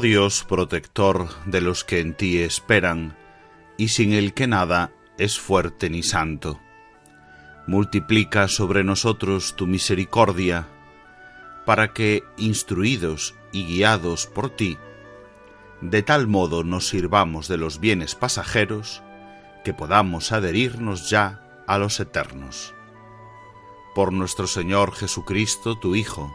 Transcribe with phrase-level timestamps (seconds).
[0.00, 3.16] Dios protector de los que en ti esperan,
[3.76, 6.58] y sin el que nada es fuerte ni santo.
[7.66, 10.66] Multiplica sobre nosotros tu misericordia,
[11.66, 14.78] para que, instruidos y guiados por ti,
[15.80, 19.02] de tal modo nos sirvamos de los bienes pasajeros,
[19.64, 22.74] que podamos adherirnos ya a los eternos.
[23.94, 26.34] Por nuestro Señor Jesucristo, tu Hijo,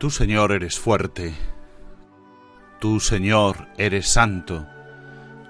[0.00, 1.34] Tú, Señor, eres fuerte.
[2.78, 4.66] Tú, Señor, eres santo.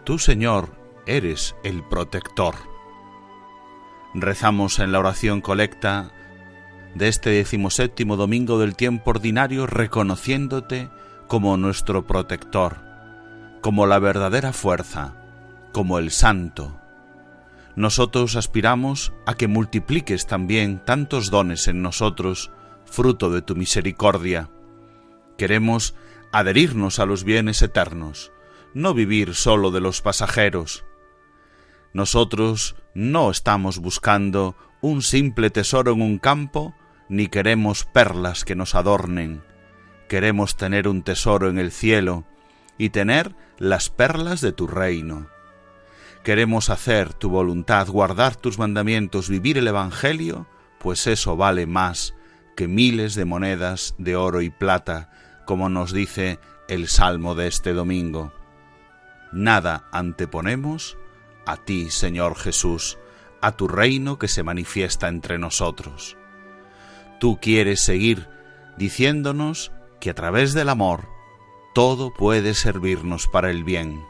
[0.03, 0.75] Tú, Señor,
[1.07, 2.57] eres el protector.
[4.13, 6.11] Rezamos en la oración colecta
[6.97, 10.91] de este decimoséptimo domingo del tiempo ordinario reconociéndote
[11.29, 12.79] como nuestro protector,
[13.61, 15.15] como la verdadera fuerza,
[15.71, 16.77] como el santo.
[17.77, 22.51] Nosotros aspiramos a que multipliques también tantos dones en nosotros,
[22.91, 24.51] fruto de tu misericordia.
[25.39, 25.95] Queremos
[26.33, 28.33] adherirnos a los bienes eternos,
[28.75, 30.85] no vivir solo de los pasajeros.
[31.93, 36.75] Nosotros no estamos buscando un simple tesoro en un campo,
[37.09, 39.43] ni queremos perlas que nos adornen.
[40.09, 42.25] Queremos tener un tesoro en el cielo
[42.79, 45.29] y tener las perlas de tu reino.
[46.23, 50.47] Queremos hacer tu voluntad, guardar tus mandamientos, vivir el Evangelio,
[50.79, 52.15] pues eso vale más
[52.61, 55.09] que miles de monedas de oro y plata,
[55.47, 56.39] como nos dice
[56.69, 58.35] el Salmo de este domingo.
[59.33, 60.99] Nada anteponemos
[61.47, 62.99] a ti, Señor Jesús,
[63.41, 66.19] a tu reino que se manifiesta entre nosotros.
[67.19, 68.29] Tú quieres seguir
[68.77, 71.09] diciéndonos que a través del amor
[71.75, 74.05] todo puede servirnos para el bien.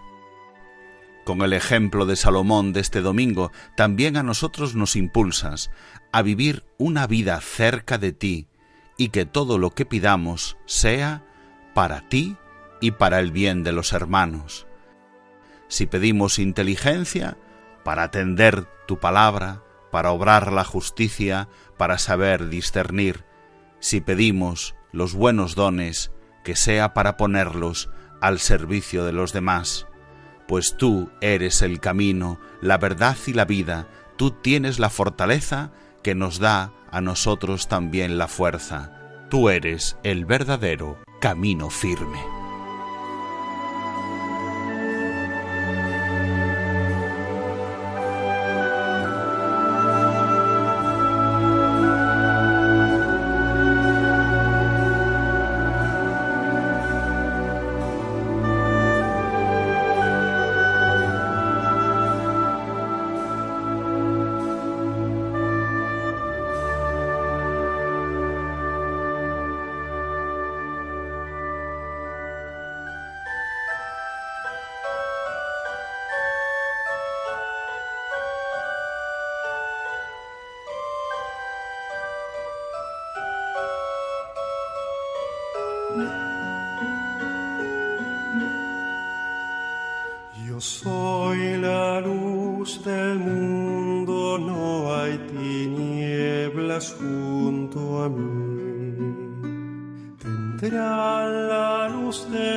[1.31, 5.71] Con el ejemplo de Salomón de este domingo, también a nosotros nos impulsas
[6.11, 8.49] a vivir una vida cerca de ti
[8.97, 11.23] y que todo lo que pidamos sea
[11.73, 12.37] para ti
[12.81, 14.67] y para el bien de los hermanos.
[15.69, 17.39] Si pedimos inteligencia,
[17.85, 19.63] para atender tu palabra,
[19.93, 23.25] para obrar la justicia, para saber discernir.
[23.79, 26.11] Si pedimos los buenos dones,
[26.43, 27.89] que sea para ponerlos
[28.21, 29.87] al servicio de los demás.
[30.51, 33.87] Pues tú eres el camino, la verdad y la vida,
[34.17, 35.71] tú tienes la fortaleza
[36.03, 38.91] que nos da a nosotros también la fuerza.
[39.31, 42.40] Tú eres el verdadero camino firme.
[90.61, 99.41] Soy la luz del mundo, no hay tinieblas junto a mí.
[100.19, 102.50] Tendrán la luz de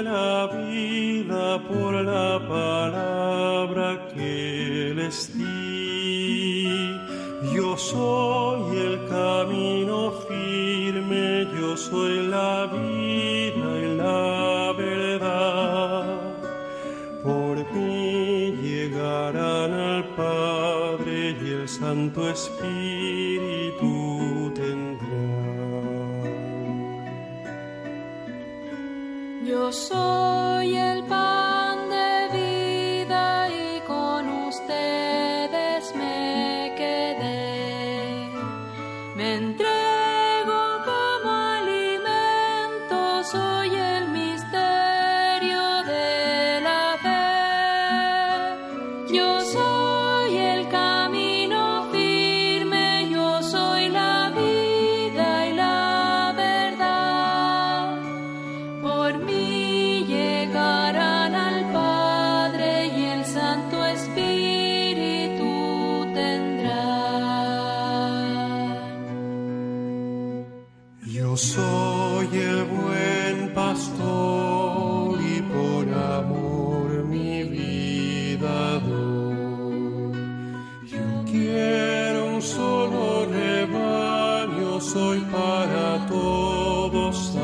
[22.15, 22.83] el Santo
[84.94, 87.36] soy para todos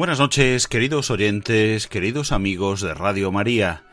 [0.00, 3.84] Buenas noches, queridos oyentes, queridos amigos de Radio María.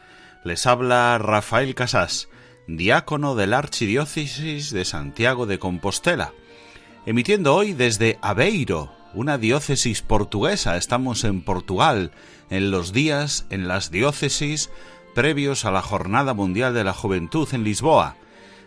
[0.45, 2.29] Les habla Rafael Casás,
[2.65, 6.31] diácono de la Archidiócesis de Santiago de Compostela,
[7.05, 10.77] emitiendo hoy desde Aveiro, una diócesis portuguesa.
[10.77, 12.13] Estamos en Portugal,
[12.49, 14.69] en los días en las diócesis
[15.13, 18.15] previos a la Jornada Mundial de la Juventud en Lisboa.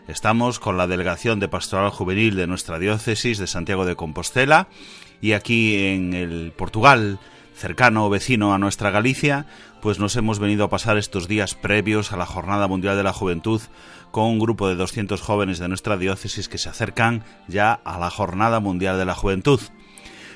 [0.09, 4.69] Estamos con la delegación de Pastoral Juvenil de nuestra diócesis de Santiago de Compostela
[5.21, 7.19] y aquí en el Portugal,
[7.55, 9.47] cercano o vecino a nuestra Galicia,
[9.83, 13.13] pues nos hemos venido a pasar estos días previos a la Jornada Mundial de la
[13.13, 13.61] Juventud
[14.11, 18.11] con un grupo de 200 jóvenes de nuestra diócesis que se acercan ya a la
[18.11, 19.61] Jornada Mundial de la Juventud.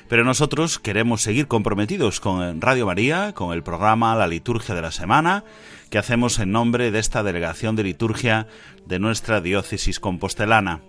[0.07, 4.91] Pero nosotros queremos seguir comprometidos con Radio María, con el programa La Liturgia de la
[4.91, 5.43] Semana,
[5.89, 8.47] que hacemos en nombre de esta delegación de liturgia
[8.85, 10.81] de nuestra diócesis compostelana.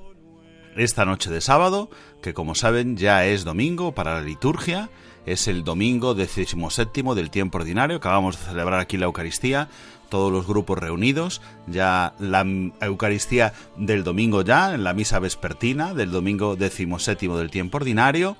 [0.76, 1.88] Esta noche de sábado,
[2.20, 4.90] que como saben ya es domingo para la liturgia,
[5.24, 9.70] es el domingo decimoséptimo del tiempo ordinario, acabamos de celebrar aquí la Eucaristía,
[10.10, 12.46] todos los grupos reunidos, ya la
[12.82, 18.36] Eucaristía del domingo ya, en la misa vespertina del domingo decimoséptimo del tiempo ordinario,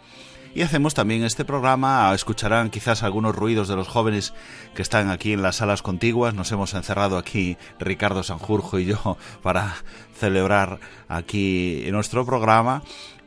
[0.55, 2.13] y hacemos también este programa.
[2.15, 4.35] Escucharán quizás algunos ruidos de los jóvenes
[4.75, 6.35] que están aquí en las salas contiguas.
[6.35, 9.77] Nos hemos encerrado aquí Ricardo Sanjurjo y yo para
[10.19, 12.83] celebrar aquí nuestro programa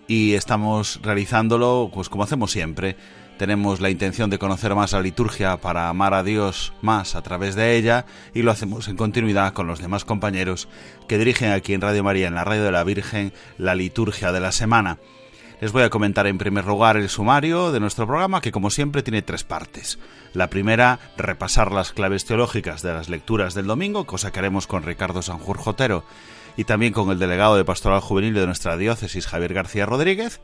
[0.07, 2.97] y estamos realizándolo pues como hacemos siempre.
[3.37, 7.55] Tenemos la intención de conocer más la liturgia para amar a Dios más a través
[7.55, 10.67] de ella y lo hacemos en continuidad con los demás compañeros
[11.07, 14.41] que dirigen aquí en Radio María, en la Radio de la Virgen, la liturgia de
[14.41, 14.97] la semana.
[15.61, 19.03] Les voy a comentar en primer lugar el sumario de nuestro programa, que como siempre
[19.03, 19.99] tiene tres partes.
[20.33, 24.83] La primera, repasar las claves teológicas de las lecturas del domingo, cosa que haremos con
[24.83, 26.05] Ricardo Sanjurjotero
[26.55, 30.39] y también con el delegado de Pastoral Juvenil de nuestra diócesis, Javier García Rodríguez.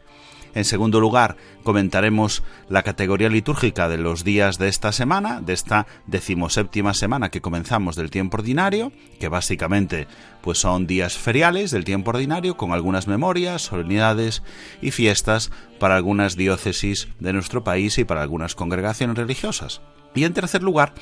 [0.56, 5.86] En segundo lugar, comentaremos la categoría litúrgica de los días de esta semana, de esta
[6.08, 10.08] decimoséptima semana que comenzamos del tiempo ordinario, que básicamente
[10.42, 14.44] pues son días feriales del tiempo ordinario con algunas memorias, solemnidades
[14.82, 19.82] y fiestas para algunas diócesis de nuestro país y para algunas congregaciones religiosas.
[20.14, 20.94] Y en tercer lugar,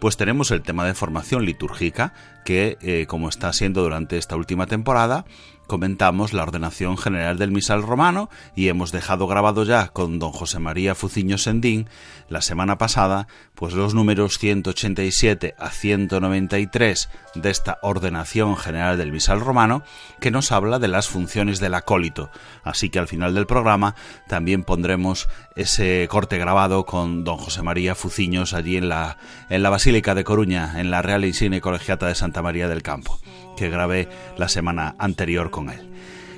[0.00, 2.14] pues tenemos el tema de formación litúrgica,
[2.44, 5.24] que eh, como está siendo durante esta última temporada,
[5.68, 10.58] comentamos la ordenación general del misal romano y hemos dejado grabado ya con don José
[10.58, 11.88] María Fuciño Sendín
[12.28, 19.40] la semana pasada pues los números 187 a 193 de esta ordenación general del misal
[19.40, 19.82] romano
[20.20, 22.30] que nos habla de las funciones del acólito.
[22.64, 23.94] Así que al final del programa
[24.26, 29.18] también pondremos ese corte grabado con don José María Fuciños allí en la,
[29.50, 33.18] en la Basílica de Coruña, en la Real Insigne Colegiata de Santa María del Campo,
[33.58, 35.90] que grabé la semana anterior con él.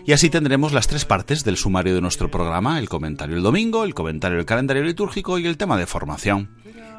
[0.07, 3.85] Y así tendremos las tres partes del sumario de nuestro programa, el comentario el domingo,
[3.85, 6.49] el comentario del calendario litúrgico y el tema de formación.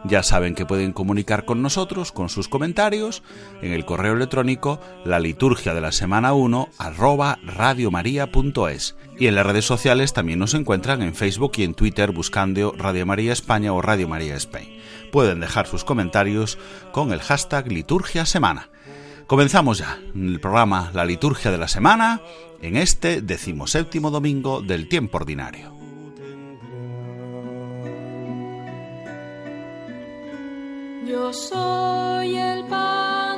[0.03, 3.21] Ya saben que pueden comunicar con nosotros con sus comentarios
[3.61, 9.45] en el correo electrónico la liturgia de la semana 1 arroba radiomaria.es y en las
[9.45, 13.81] redes sociales también nos encuentran en Facebook y en Twitter buscando Radio María España o
[13.81, 14.69] Radio María Spain.
[15.11, 16.57] Pueden dejar sus comentarios
[16.91, 18.69] con el hashtag liturgia semana.
[19.31, 22.19] Comenzamos ya el programa La liturgia de la semana
[22.61, 25.73] en este decimoséptimo domingo del tiempo ordinario.
[31.07, 33.30] Yo soy el pan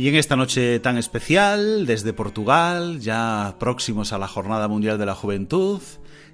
[0.00, 5.04] Y en esta noche tan especial, desde Portugal, ya próximos a la Jornada Mundial de
[5.04, 5.82] la Juventud,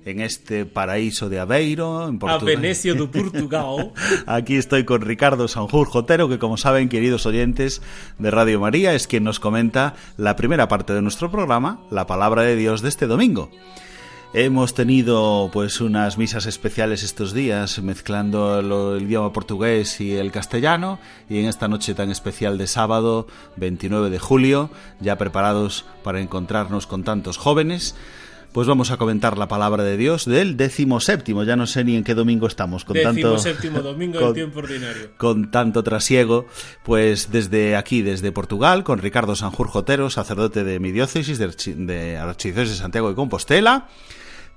[0.04, 2.62] en este paraíso de Aveiro, en a Portugal.
[2.62, 3.90] Venecia do Portugal.
[4.26, 7.82] Aquí estoy con Ricardo Sanjur Jotero, que como saben, queridos oyentes
[8.20, 12.42] de Radio María, es quien nos comenta la primera parte de nuestro programa, la palabra
[12.42, 13.50] de Dios de este domingo.
[14.34, 20.30] Hemos tenido pues unas misas especiales estos días mezclando lo- el idioma portugués y el
[20.30, 20.98] castellano
[21.30, 24.68] y en esta noche tan especial de sábado 29 de julio,
[25.00, 27.94] ya preparados para encontrarnos con tantos jóvenes,
[28.56, 31.94] pues vamos a comentar la palabra de Dios del décimo séptimo, ya no sé ni
[31.94, 35.10] en qué domingo estamos con tanto séptimo domingo del con- tiempo ordinario.
[35.18, 36.46] con tanto trasiego,
[36.82, 41.74] pues desde aquí, desde Portugal, con Ricardo Sanjur Jotero, sacerdote de mi diócesis, de, Archi-
[41.74, 43.88] de Archidiócesis de Santiago de Compostela,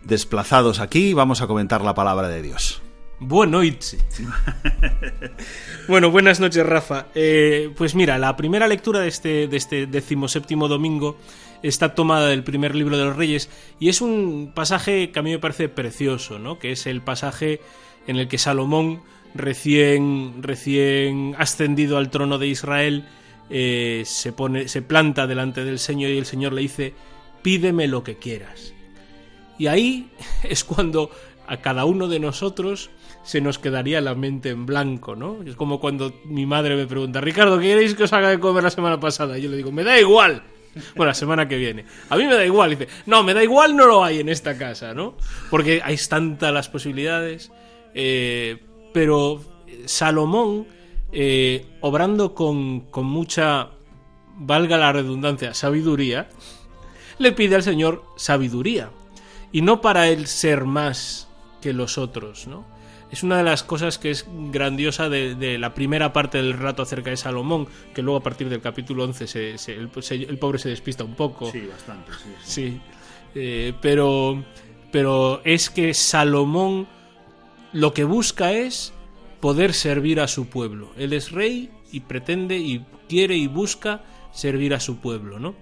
[0.02, 2.82] desplazados aquí, vamos a comentar la palabra de Dios.
[3.20, 3.98] Buenas noches.
[5.90, 7.08] bueno, buenas noches, Rafa.
[7.16, 11.18] Eh, pues mira, la primera lectura de este, de este decimoséptimo domingo
[11.64, 13.50] está tomada del primer libro de los Reyes
[13.80, 16.60] y es un pasaje que a mí me parece precioso, ¿no?
[16.60, 17.62] Que es el pasaje
[18.08, 19.02] en el que Salomón,
[19.36, 23.06] recién, recién ascendido al trono de Israel,
[23.50, 26.94] eh, se, pone, se planta delante del Señor y el Señor le dice,
[27.42, 28.74] pídeme lo que quieras.
[29.58, 30.10] Y ahí
[30.44, 31.12] es cuando
[31.48, 32.92] a cada uno de nosotros
[33.24, 35.44] se nos quedaría la mente en blanco, ¿no?
[35.44, 38.64] Es como cuando mi madre me pregunta, Ricardo, ¿qué queréis que os haga de comer
[38.64, 39.38] la semana pasada?
[39.38, 40.44] Y yo le digo, me da igual.
[40.96, 41.86] Bueno, la semana que viene.
[42.10, 42.72] A mí me da igual.
[42.72, 45.16] Dice, no, me da igual, no lo hay en esta casa, ¿no?
[45.50, 47.52] Porque hay tantas las posibilidades.
[47.94, 49.42] eh, pero
[49.86, 50.68] Salomón,
[51.12, 53.70] eh, obrando con, con mucha,
[54.36, 56.30] valga la redundancia, sabiduría,
[57.18, 58.90] le pide al Señor sabiduría.
[59.52, 61.28] Y no para él ser más
[61.62, 62.66] que los otros, ¿no?
[63.12, 66.84] Es una de las cosas que es grandiosa de, de la primera parte del relato
[66.84, 70.38] acerca de Salomón, que luego a partir del capítulo 11 se- se- el, se- el
[70.38, 71.46] pobre se despista un poco.
[71.46, 72.12] bastante,
[72.44, 72.80] Sí.
[73.36, 74.44] Eh, pero,
[74.92, 76.88] pero es que Salomón
[77.74, 78.94] lo que busca es
[79.40, 80.92] poder servir a su pueblo.
[80.98, 85.56] Él es rey y pretende y quiere y busca servir a su pueblo, ¿no?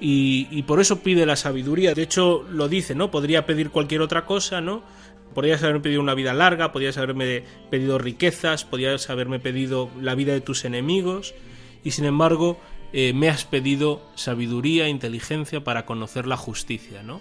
[0.00, 1.94] Y, y por eso pide la sabiduría.
[1.94, 3.10] De hecho, lo dice, ¿no?
[3.10, 4.82] Podría pedir cualquier otra cosa, ¿no?
[5.34, 10.32] Podrías haberme pedido una vida larga, podrías haberme pedido riquezas, podrías haberme pedido la vida
[10.32, 11.34] de tus enemigos,
[11.82, 12.58] y sin embargo
[12.92, 17.20] eh, me has pedido sabiduría, inteligencia para conocer la justicia, ¿no?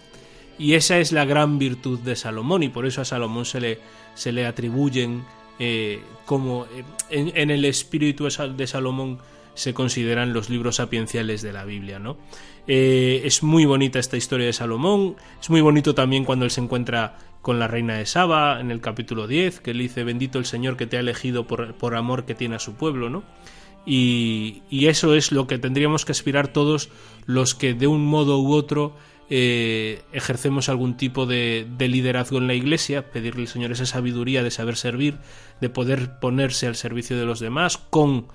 [0.60, 3.80] Y esa es la gran virtud de Salomón, y por eso a Salomón se le,
[4.14, 5.26] se le atribuyen
[5.58, 9.18] eh, como eh, en, el espíritu de Sal- de Salomón
[9.56, 12.18] se consideran los libros sapienciales de la Biblia, ¿no?
[12.66, 17.18] Es muy bonita esta historia de Salomón, es muy bonito también cuando él se encuentra
[17.44, 20.78] con la reina de Saba en el capítulo 10, que le dice, bendito el Señor
[20.78, 23.24] que te ha elegido por, por amor que tiene a su pueblo, ¿no?
[23.86, 26.90] Y, y eso es lo que tendríamos que aspirar todos
[27.26, 28.96] los que de un modo u otro
[29.30, 34.42] eh, ejercemos algún tipo de, de liderazgo en la iglesia, pedirle al Señor esa sabiduría
[34.42, 35.18] de saber servir,
[35.60, 38.28] de poder ponerse al servicio de los demás con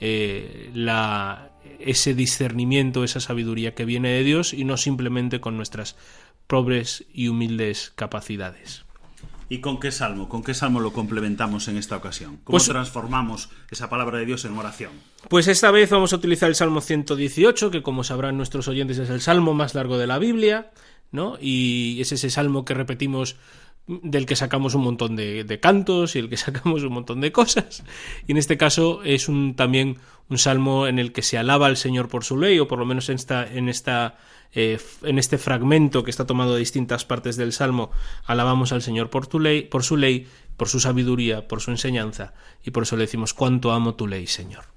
[0.00, 5.96] eh, la, ese discernimiento, esa sabiduría que viene de Dios y no simplemente con nuestras
[6.46, 8.84] pobres y humildes capacidades.
[9.48, 10.28] ¿Y con qué salmo?
[10.28, 12.38] ¿Con qué salmo lo complementamos en esta ocasión?
[12.42, 14.90] ¿Cómo Pues- transformamos esa palabra de Dios en oración?
[15.28, 19.10] Pues esta vez vamos a utilizar el Salmo 118, que como sabrán nuestros oyentes es
[19.10, 20.72] el salmo más largo de la Biblia,
[21.12, 21.36] ¿no?
[21.40, 23.36] Y es ese salmo que repetimos
[23.86, 27.84] del que sacamos un montón de, cantos y el que sacamos un montón de cosas.
[28.26, 31.76] Y en este caso es un, también un salmo en el que se alaba al
[31.76, 34.16] Señor por su ley, o por lo menos en esta, en esta
[34.52, 37.90] eh, en este fragmento que está tomado de distintas partes del salmo,
[38.24, 40.26] alabamos al Señor por tu ley, por su ley,
[40.56, 42.32] por su sabiduría, por su enseñanza,
[42.64, 44.75] y por eso le decimos cuánto amo tu ley, Señor.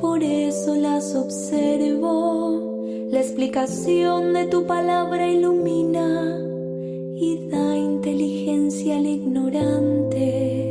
[0.00, 3.06] Por eso las observo.
[3.10, 6.38] La explicación de tu palabra ilumina
[7.14, 10.68] y da inteligencia al ignorante.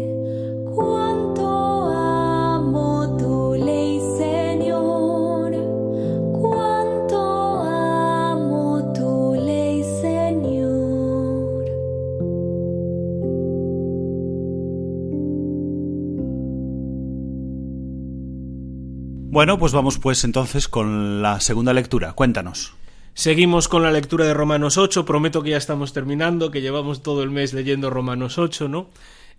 [19.37, 22.13] Bueno, pues vamos pues entonces con la segunda lectura.
[22.13, 22.73] Cuéntanos.
[23.13, 25.05] Seguimos con la lectura de Romanos 8.
[25.05, 28.87] Prometo que ya estamos terminando, que llevamos todo el mes leyendo Romanos 8, ¿no?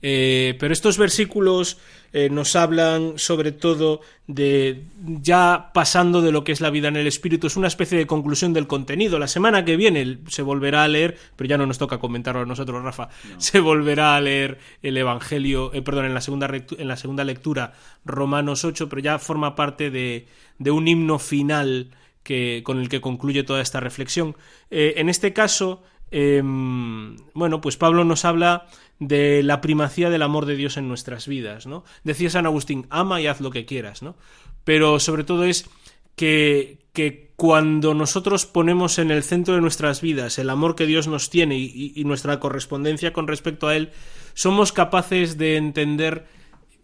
[0.01, 1.79] Eh, pero estos versículos
[2.13, 6.97] eh, nos hablan sobre todo de ya pasando de lo que es la vida en
[6.97, 9.19] el espíritu, es una especie de conclusión del contenido.
[9.19, 12.47] La semana que viene se volverá a leer, pero ya no nos toca comentarlo a
[12.47, 13.09] nosotros, Rafa,
[13.39, 17.73] se volverá a leer el Evangelio, eh, perdón, en la, segunda en la segunda lectura
[18.05, 20.27] Romanos 8, pero ya forma parte de,
[20.59, 21.91] de un himno final
[22.23, 24.37] que, con el que concluye toda esta reflexión.
[24.71, 28.67] Eh, en este caso, eh, bueno, pues Pablo nos habla
[28.99, 31.85] de la primacía del amor de Dios en nuestras vidas, ¿no?
[32.05, 34.17] Decía San Agustín, ama y haz lo que quieras, ¿no?
[34.65, 35.71] Pero sobre todo es
[36.17, 41.07] que, que cuando nosotros ponemos en el centro de nuestras vidas el amor que Dios
[41.07, 43.91] nos tiene y, nuestra correspondencia con respecto a Él,
[44.35, 46.27] somos capaces de entender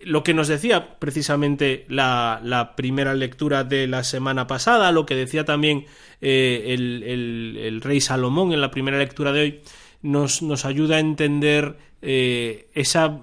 [0.00, 5.16] lo que nos decía precisamente la, la, primera lectura de la semana pasada, lo que
[5.16, 5.87] decía también
[6.20, 7.03] eh, el,
[7.59, 9.61] el, rey Salomón en la primera lectura de hoy,
[10.05, 13.23] nos, nos ayuda a entender eh, esa.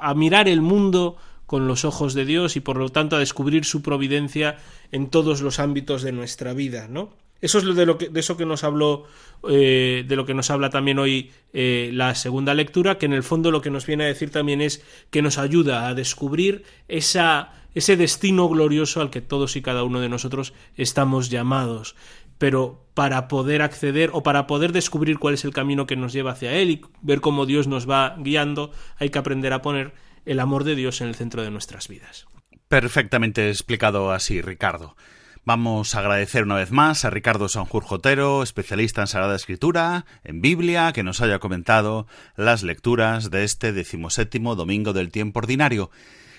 [0.00, 3.64] a mirar el mundo con los ojos de Dios y por lo tanto a descubrir
[3.64, 4.56] su providencia
[4.90, 7.10] en todos los ámbitos de nuestra vida, ¿no?
[7.40, 9.04] Eso es de, lo que, de eso que nos habló,
[9.48, 13.22] eh, de lo que nos habla también hoy eh, la segunda lectura, que en el
[13.22, 17.52] fondo lo que nos viene a decir también es que nos ayuda a descubrir esa,
[17.74, 21.94] ese destino glorioso al que todos y cada uno de nosotros estamos llamados.
[22.38, 26.32] Pero para poder acceder o para poder descubrir cuál es el camino que nos lleva
[26.32, 29.92] hacia él y ver cómo Dios nos va guiando, hay que aprender a poner
[30.24, 32.26] el amor de Dios en el centro de nuestras vidas.
[32.68, 34.96] Perfectamente explicado así, Ricardo.
[35.44, 40.40] Vamos a agradecer una vez más a Ricardo Sanjur Jotero, especialista en Sagrada Escritura, en
[40.40, 45.92] Biblia, que nos haya comentado las lecturas de este decimoséptimo domingo del tiempo ordinario.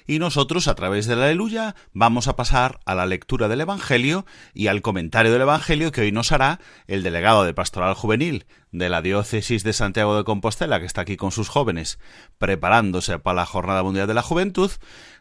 [0.08, 4.26] Y nosotros, a través de la Aleluya, vamos a pasar a la lectura del Evangelio
[4.54, 8.89] y al comentario del Evangelio que hoy nos hará el delegado de Pastoral Juvenil de
[8.89, 12.00] la Diócesis de Santiago de Compostela, que está aquí con sus jóvenes,
[12.38, 14.72] preparándose para la Jornada Mundial de la Juventud,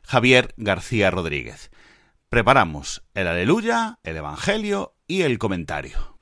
[0.03, 1.70] Javier García Rodríguez
[2.29, 6.15] preparamos el aleluya, el evangelio y el comentario.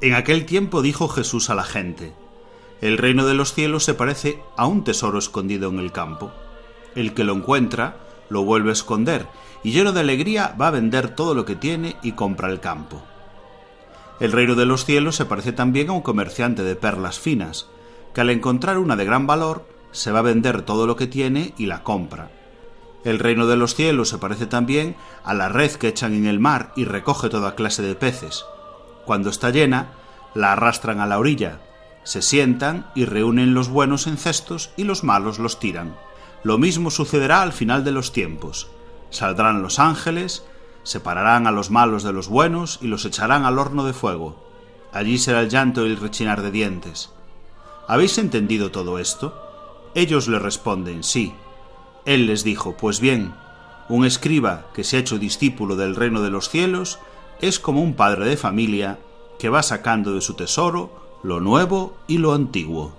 [0.00, 2.12] En aquel tiempo dijo Jesús a la gente,
[2.80, 6.30] El reino de los cielos se parece a un tesoro escondido en el campo.
[6.94, 7.96] El que lo encuentra
[8.28, 9.26] lo vuelve a esconder
[9.64, 13.02] y lleno de alegría va a vender todo lo que tiene y compra el campo.
[14.20, 17.66] El reino de los cielos se parece también a un comerciante de perlas finas,
[18.14, 21.54] que al encontrar una de gran valor se va a vender todo lo que tiene
[21.58, 22.30] y la compra.
[23.02, 26.38] El reino de los cielos se parece también a la red que echan en el
[26.38, 28.44] mar y recoge toda clase de peces.
[29.08, 29.86] Cuando está llena,
[30.34, 31.60] la arrastran a la orilla,
[32.04, 35.96] se sientan y reúnen los buenos en cestos y los malos los tiran.
[36.42, 38.68] Lo mismo sucederá al final de los tiempos.
[39.08, 40.44] Saldrán los ángeles,
[40.82, 44.46] separarán a los malos de los buenos y los echarán al horno de fuego.
[44.92, 47.10] Allí será el llanto y el rechinar de dientes.
[47.86, 49.40] ¿Habéis entendido todo esto?
[49.94, 51.32] Ellos le responden, sí.
[52.04, 53.32] Él les dijo, pues bien,
[53.88, 56.98] un escriba que se ha hecho discípulo del reino de los cielos
[57.40, 58.98] es como un padre de familia
[59.38, 60.90] que va sacando de su tesoro
[61.22, 62.92] lo nuevo y lo antiguo.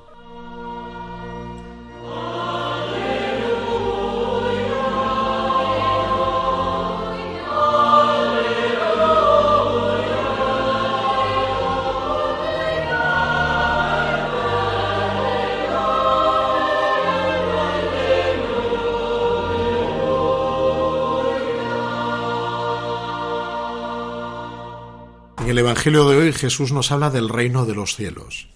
[25.69, 28.49] Evangelio de hoy Jesús nos habla del reino de los cielos.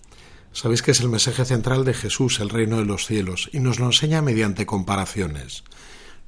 [0.52, 3.80] Sabéis que es el mensaje central de Jesús, el reino de los cielos, y nos
[3.80, 5.64] lo enseña mediante comparaciones.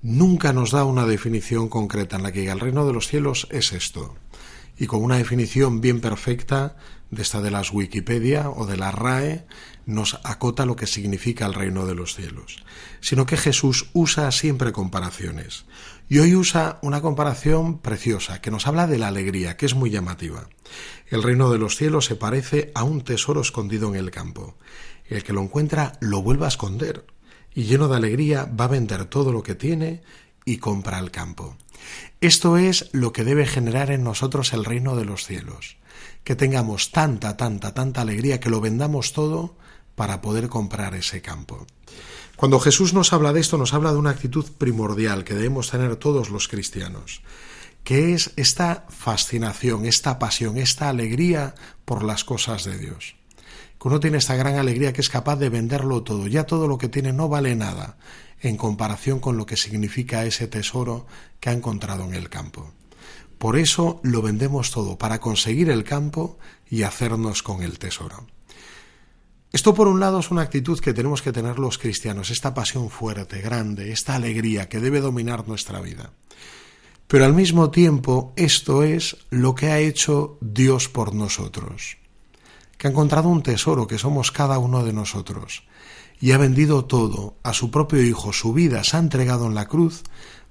[0.03, 3.47] Nunca nos da una definición concreta en la que diga el reino de los cielos
[3.49, 4.15] es esto.
[4.77, 6.77] Y con una definición bien perfecta
[7.09, 9.47] de esta de las Wikipedia o de la RAE
[9.87, 12.63] nos acota lo que significa el reino de los cielos,
[13.01, 15.65] sino que Jesús usa siempre comparaciones.
[16.07, 19.89] Y hoy usa una comparación preciosa que nos habla de la alegría, que es muy
[19.89, 20.47] llamativa.
[21.07, 24.55] El reino de los cielos se parece a un tesoro escondido en el campo.
[25.05, 27.05] El que lo encuentra lo vuelve a esconder
[27.55, 30.03] y lleno de alegría va a vender todo lo que tiene
[30.45, 31.57] y compra el campo.
[32.21, 35.77] Esto es lo que debe generar en nosotros el reino de los cielos,
[36.23, 39.57] que tengamos tanta, tanta, tanta alegría que lo vendamos todo
[39.95, 41.65] para poder comprar ese campo.
[42.35, 45.95] Cuando Jesús nos habla de esto, nos habla de una actitud primordial que debemos tener
[45.95, 47.21] todos los cristianos,
[47.85, 53.15] que es esta fascinación, esta pasión, esta alegría por las cosas de Dios.
[53.79, 56.77] Que uno tiene esta gran alegría que es capaz de venderlo todo, ya todo lo
[56.77, 57.97] que tiene no vale nada
[58.41, 61.07] en comparación con lo que significa ese tesoro
[61.39, 62.73] que ha encontrado en el campo.
[63.37, 66.37] Por eso lo vendemos todo, para conseguir el campo
[66.69, 68.27] y hacernos con el tesoro.
[69.55, 72.89] Esto por un lado es una actitud que tenemos que tener los cristianos, esta pasión
[72.89, 76.11] fuerte, grande, esta alegría que debe dominar nuestra vida.
[77.07, 81.95] Pero al mismo tiempo esto es lo que ha hecho Dios por nosotros,
[82.77, 85.63] que ha encontrado un tesoro que somos cada uno de nosotros,
[86.19, 89.69] y ha vendido todo a su propio Hijo, su vida se ha entregado en la
[89.69, 90.03] cruz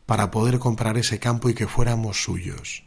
[0.07, 2.85] para poder comprar ese campo y que fuéramos suyos.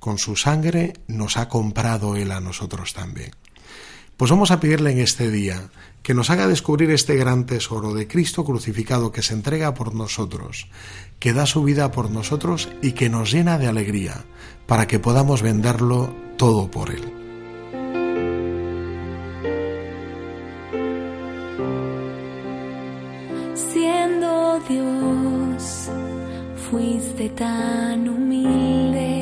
[0.00, 3.30] Con su sangre nos ha comprado Él a nosotros también.
[4.16, 5.70] Pues vamos a pedirle en este día
[6.02, 10.68] que nos haga descubrir este gran tesoro de Cristo crucificado que se entrega por nosotros,
[11.18, 14.24] que da su vida por nosotros y que nos llena de alegría
[14.66, 17.12] para que podamos venderlo todo por Él.
[23.54, 25.90] Siendo Dios,
[26.68, 29.21] fuiste tan humilde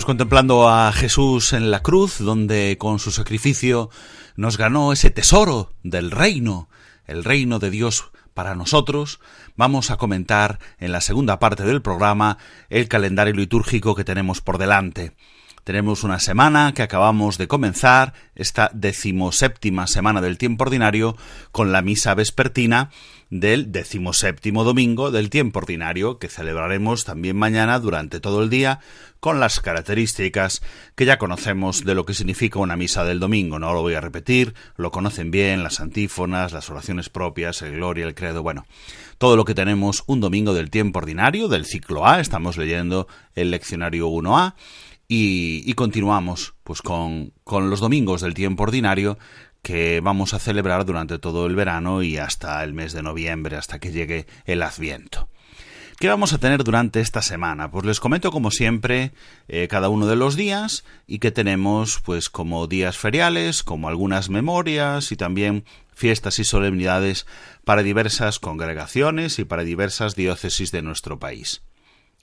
[0.00, 3.90] pues contemplando a Jesús en la cruz, donde con su sacrificio
[4.34, 6.70] nos ganó ese tesoro del reino,
[7.06, 9.20] el reino de Dios para nosotros,
[9.56, 12.38] vamos a comentar en la segunda parte del programa
[12.70, 15.12] el calendario litúrgico que tenemos por delante.
[15.70, 21.16] Tenemos una semana que acabamos de comenzar, esta decimoséptima semana del tiempo ordinario,
[21.52, 22.90] con la misa vespertina
[23.30, 28.80] del decimoséptimo domingo del tiempo ordinario, que celebraremos también mañana durante todo el día,
[29.20, 30.60] con las características
[30.96, 33.60] que ya conocemos de lo que significa una misa del domingo.
[33.60, 38.06] No lo voy a repetir, lo conocen bien, las antífonas, las oraciones propias, el gloria,
[38.06, 38.66] el credo, bueno,
[39.18, 43.06] todo lo que tenemos un domingo del tiempo ordinario, del ciclo A, estamos leyendo
[43.36, 44.54] el leccionario 1A,
[45.12, 49.18] y, continuamos pues con, con los domingos del tiempo ordinario
[49.60, 53.80] que vamos a celebrar durante todo el verano y hasta el mes de noviembre, hasta
[53.80, 55.28] que llegue el Adviento.
[55.98, 57.72] ¿Qué vamos a tener durante esta semana?
[57.72, 59.10] Pues les comento como siempre
[59.48, 64.30] eh, cada uno de los días y que tenemos pues como días feriales, como algunas
[64.30, 67.26] memorias y también fiestas y solemnidades
[67.64, 71.62] para diversas congregaciones y para diversas diócesis de nuestro país.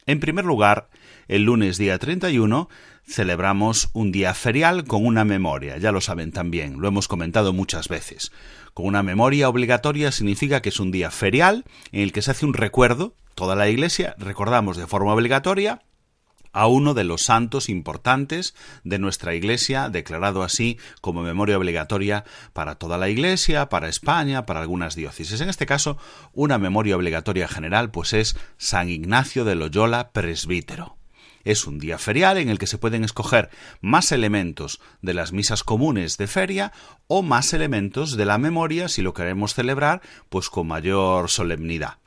[0.05, 0.87] En primer lugar,
[1.27, 2.69] el lunes día 31
[3.07, 7.87] celebramos un día ferial con una memoria, ya lo saben también, lo hemos comentado muchas
[7.87, 8.31] veces.
[8.73, 12.45] Con una memoria obligatoria significa que es un día ferial en el que se hace
[12.45, 15.81] un recuerdo, toda la Iglesia recordamos de forma obligatoria
[16.57, 22.75] a uno de los santos importantes de nuestra Iglesia, declarado así como memoria obligatoria para
[22.75, 25.39] toda la Iglesia, para España, para algunas diócesis.
[25.39, 25.97] En este caso,
[26.33, 30.96] una memoria obligatoria general, pues es San Ignacio de Loyola, presbítero.
[31.47, 35.63] Es un día ferial en el que se pueden escoger más elementos de las misas
[35.63, 36.73] comunes de feria
[37.07, 41.99] o más elementos de la memoria si lo queremos celebrar pues con mayor solemnidad.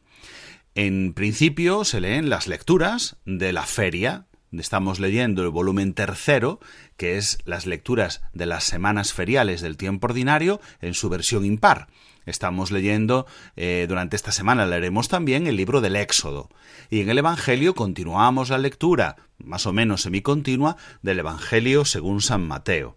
[0.75, 6.61] En principio se leen las lecturas de la feria, estamos leyendo el volumen tercero,
[6.99, 11.89] que es las lecturas de las semanas feriales del tiempo ordinario en su versión impar.
[12.27, 16.49] Estamos leyendo, eh, durante esta semana leeremos también el libro del Éxodo.
[16.91, 22.47] Y en el Evangelio continuamos la lectura, más o menos semicontinua, del Evangelio según San
[22.47, 22.97] Mateo.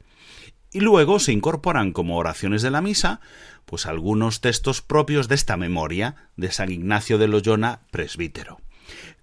[0.72, 3.22] Y luego se incorporan como oraciones de la misa,
[3.66, 8.60] pues algunos textos propios de esta memoria de San Ignacio de Loyola, presbítero.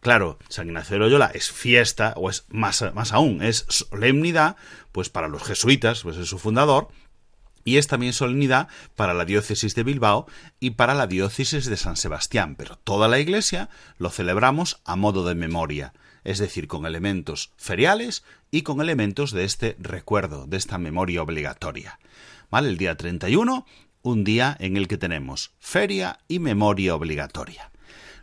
[0.01, 4.57] Claro, San Ignacio de Loyola es fiesta, o es más, más aún, es solemnidad,
[4.93, 6.89] pues para los jesuitas, pues es su fundador,
[7.65, 10.27] y es también solemnidad para la diócesis de Bilbao
[10.61, 13.69] y para la diócesis de San Sebastián, pero toda la Iglesia
[13.99, 15.93] lo celebramos a modo de memoria,
[16.25, 21.99] es decir, con elementos feriales y con elementos de este recuerdo, de esta memoria obligatoria.
[22.51, 22.69] ¿Vale?
[22.69, 23.67] El día 31,
[24.03, 27.71] un día en el que tenemos feria y memoria obligatoria.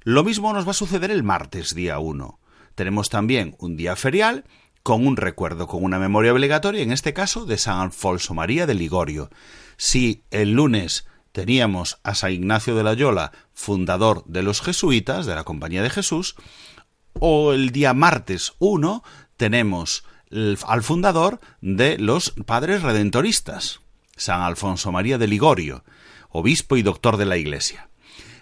[0.03, 2.39] Lo mismo nos va a suceder el martes, día 1.
[2.75, 4.45] Tenemos también un día ferial
[4.87, 8.73] con un recuerdo, con una memoria obligatoria, en este caso de San Alfonso María de
[8.73, 9.29] Ligorio.
[9.75, 15.43] Si el lunes teníamos a San Ignacio de Loyola, fundador de los jesuitas, de la
[15.43, 16.37] Compañía de Jesús,
[17.19, 19.03] o el día martes 1
[19.35, 20.05] tenemos
[20.65, 23.81] al fundador de los padres redentoristas,
[24.15, 25.83] San Alfonso María de Ligorio,
[26.29, 27.89] obispo y doctor de la Iglesia.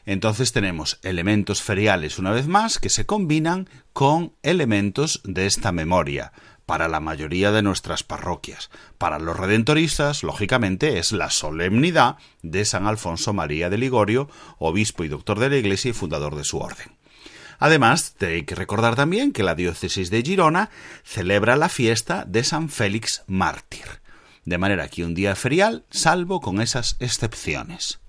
[0.05, 6.31] Entonces tenemos elementos feriales una vez más que se combinan con elementos de esta memoria
[6.65, 8.69] para la mayoría de nuestras parroquias.
[8.97, 15.07] Para los redentoristas, lógicamente, es la solemnidad de San Alfonso María de Ligorio, obispo y
[15.07, 16.95] doctor de la Iglesia y fundador de su orden.
[17.59, 20.69] Además, hay que recordar también que la diócesis de Girona
[21.03, 24.01] celebra la fiesta de San Félix Mártir.
[24.43, 27.99] De manera que un día ferial, salvo con esas excepciones.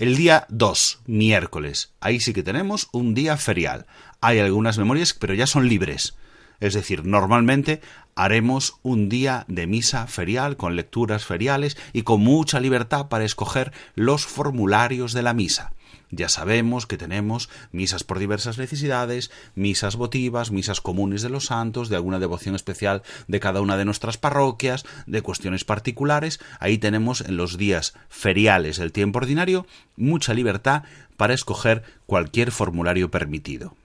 [0.00, 3.84] El día 2, miércoles, ahí sí que tenemos un día ferial.
[4.22, 6.16] Hay algunas memorias, pero ya son libres.
[6.58, 7.82] Es decir, normalmente
[8.14, 13.74] haremos un día de misa ferial con lecturas feriales y con mucha libertad para escoger
[13.94, 15.74] los formularios de la misa.
[16.10, 21.88] Ya sabemos que tenemos misas por diversas necesidades, misas votivas, misas comunes de los santos,
[21.88, 26.40] de alguna devoción especial de cada una de nuestras parroquias, de cuestiones particulares.
[26.58, 30.82] Ahí tenemos en los días feriales del tiempo ordinario mucha libertad
[31.16, 33.76] para escoger cualquier formulario permitido.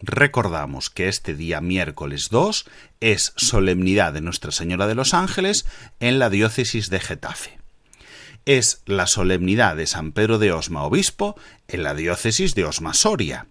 [0.00, 2.66] Recordamos que este día miércoles 2
[3.00, 5.66] es solemnidad de Nuestra Señora de los Ángeles
[6.00, 7.63] en la diócesis de Getafe
[8.46, 11.36] es la solemnidad de San Pedro de Osma, obispo,
[11.68, 13.46] en la diócesis de Osma Soria.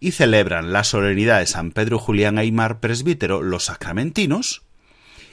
[0.00, 4.62] Y celebran la solemnidad de San Pedro Julián Aymar, presbítero, los sacramentinos,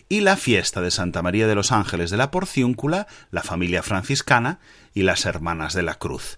[0.08, 4.60] y la fiesta de Santa María de los Ángeles de la Porciúncula, la familia franciscana
[4.94, 6.38] y las Hermanas de la Cruz.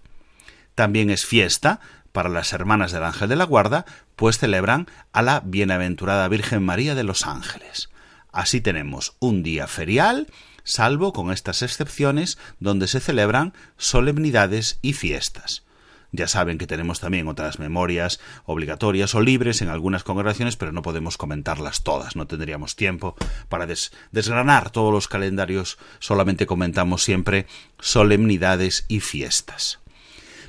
[0.76, 1.82] También es fiesta
[2.12, 6.96] para las hermanas del Ángel de la Guarda, pues celebran a la Bienaventurada Virgen María
[6.96, 7.90] de los Ángeles.
[8.32, 10.28] Así tenemos un día ferial,
[10.68, 15.64] salvo con estas excepciones donde se celebran solemnidades y fiestas.
[16.12, 20.82] Ya saben que tenemos también otras memorias obligatorias o libres en algunas congregaciones, pero no
[20.82, 23.16] podemos comentarlas todas, no tendríamos tiempo
[23.50, 23.68] para
[24.12, 27.48] desgranar todos los calendarios, solamente comentamos siempre
[27.80, 29.80] solemnidades y fiestas.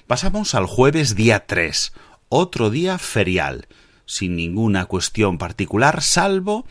[0.06, 1.92] Pasamos al jueves día 3,
[2.28, 3.68] otro día ferial,
[4.06, 6.66] sin ninguna cuestión particular, salvo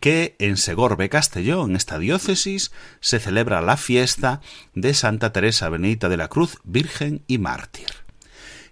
[0.00, 4.40] que en Segorbe Castelló, en esta diócesis, se celebra la fiesta
[4.74, 7.88] de Santa Teresa Benedita de la Cruz, Virgen y Mártir.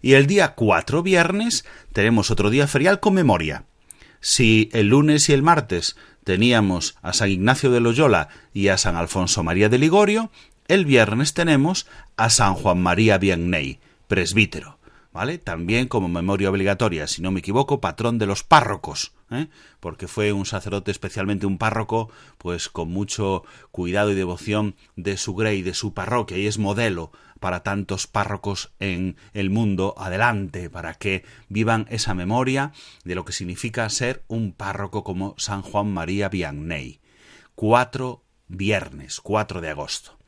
[0.03, 3.65] Y el día 4, viernes, tenemos otro día ferial con memoria.
[4.21, 8.97] Si el lunes y el martes teníamos a San Ignacio de Loyola y a San
[8.97, 10.31] Alfonso María de Ligorio,
[10.69, 14.76] el viernes tenemos a San Juan María Vianney, presbítero.
[15.39, 19.49] También como memoria obligatoria, si no me equivoco, patrón de los párrocos, ¿eh?
[19.81, 25.35] porque fue un sacerdote, especialmente un párroco, pues con mucho cuidado y devoción de su
[25.35, 30.95] grey, de su parroquia, y es modelo para tantos párrocos en el mundo adelante, para
[30.95, 32.73] que vivan esa memoria
[33.05, 37.01] de lo que significa ser un párroco como San Juan María Vianney.
[37.55, 40.19] Cuatro viernes, 4 de agosto.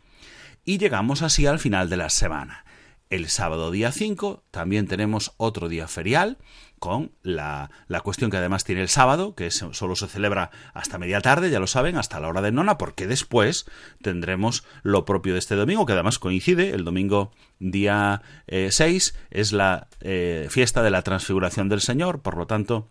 [0.64, 2.64] Y llegamos así al final de la semana.
[3.10, 6.38] El sábado día 5 también tenemos otro día ferial,
[6.78, 11.20] con la, la, cuestión que además tiene el sábado, que solo se celebra hasta media
[11.20, 13.66] tarde, ya lo saben, hasta la hora de nona, porque después
[14.02, 19.52] tendremos lo propio de este domingo, que además coincide, el domingo día 6 eh, es
[19.52, 22.88] la eh, fiesta de la transfiguración del Señor, por lo tanto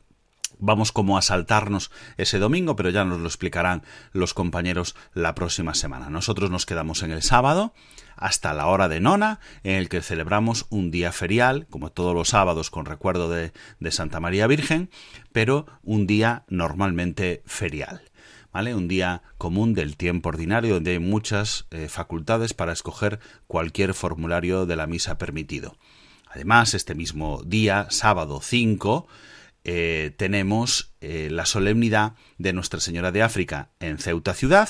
[0.59, 5.73] Vamos como a saltarnos ese domingo, pero ya nos lo explicarán los compañeros la próxima
[5.73, 6.09] semana.
[6.09, 7.73] Nosotros nos quedamos en el sábado
[8.15, 12.29] hasta la hora de nona, en el que celebramos un día ferial, como todos los
[12.29, 13.51] sábados con recuerdo de,
[13.91, 14.89] Santa María Virgen,
[15.31, 18.01] pero un día normalmente ferial.
[18.51, 18.73] ¿Vale?
[18.73, 24.65] Un día común del tiempo ordinario donde hay muchas eh, facultades para escoger cualquier formulario
[24.65, 25.77] de la misa permitido.
[26.31, 29.07] Además, este mismo día, sábado 5,
[29.69, 34.69] eh, tenemos eh, la solemnidad de Nuestra Señora de África en Ceuta ciudad,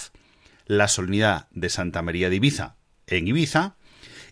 [0.66, 3.76] la solemnidad de Santa María de Ibiza en Ibiza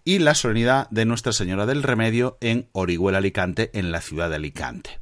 [0.03, 4.38] y la solemnidad de Nuestra Señora del Remedio en Orihuela Alicante en la ciudad de
[4.38, 4.99] Alicante.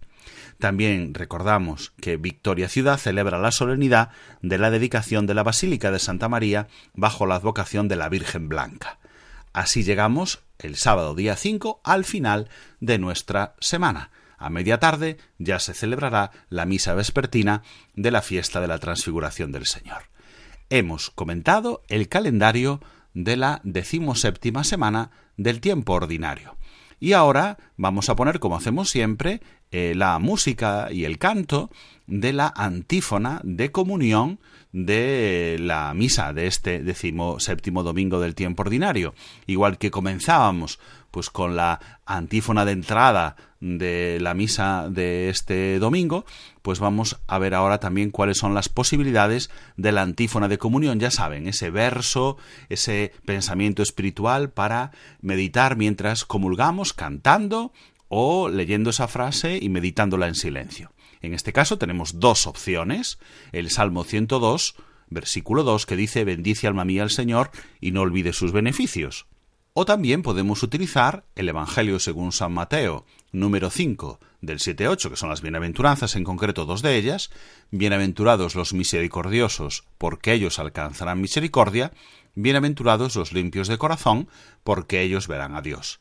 [0.59, 4.09] También recordamos que Victoria Ciudad celebra la solemnidad
[4.41, 8.49] de la dedicación de la Basílica de Santa María bajo la advocación de la Virgen
[8.49, 8.99] Blanca.
[9.53, 12.49] Así llegamos el sábado día 5 al final
[12.81, 14.11] de nuestra semana.
[14.43, 17.63] A media tarde ya se celebrará la misa vespertina
[17.95, 20.09] de la fiesta de la transfiguración del Señor.
[20.69, 22.81] Hemos comentado el calendario
[23.13, 26.57] de la decimoséptima semana del tiempo ordinario.
[26.99, 29.39] Y ahora vamos a poner, como hacemos siempre,
[29.71, 31.69] eh, la música y el canto
[32.05, 34.41] de la antífona de comunión
[34.73, 39.15] de la misa de este decimoséptimo domingo del tiempo ordinario.
[39.47, 40.79] Igual que comenzábamos
[41.13, 46.25] pues con la antífona de entrada de la misa de este domingo,
[46.63, 50.99] pues vamos a ver ahora también cuáles son las posibilidades de la antífona de comunión,
[50.99, 52.37] ya saben, ese verso,
[52.67, 54.89] ese pensamiento espiritual para
[55.21, 57.73] meditar mientras comulgamos cantando
[58.07, 60.93] o leyendo esa frase y meditándola en silencio.
[61.21, 63.19] En este caso tenemos dos opciones,
[63.51, 64.75] el Salmo 102,
[65.11, 69.27] versículo 2, que dice Bendice alma mía al Señor y no olvide sus beneficios.
[69.75, 75.29] O también podemos utilizar el Evangelio según San Mateo, número 5, del 7-8, que son
[75.29, 77.31] las bienaventuranzas, en concreto dos de ellas,
[77.71, 81.91] Bienaventurados los misericordiosos, porque ellos alcanzarán misericordia,
[82.35, 84.27] Bienaventurados los limpios de corazón,
[84.63, 85.99] porque ellos verán a Dios.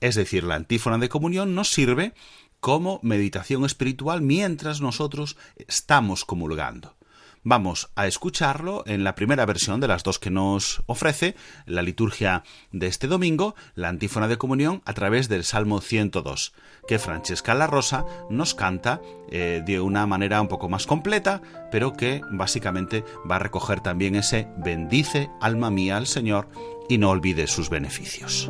[0.00, 2.14] Es decir, la antífona de comunión nos sirve
[2.58, 5.36] como meditación espiritual mientras nosotros
[5.68, 6.96] estamos comulgando.
[7.44, 11.34] Vamos a escucharlo en la primera versión de las dos que nos ofrece
[11.66, 16.52] la liturgia de este domingo, la antífona de comunión, a través del Salmo 102,
[16.86, 21.94] que Francesca La Rosa nos canta eh, de una manera un poco más completa, pero
[21.94, 26.48] que básicamente va a recoger también ese bendice alma mía al Señor
[26.88, 28.48] y no olvide sus beneficios.